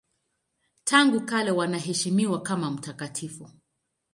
[0.83, 3.49] Tangu kale wanaheshimiwa kama mtakatifu.